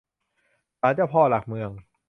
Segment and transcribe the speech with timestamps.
[0.79, 1.71] ศาลเจ้าพ่อหลักเมือง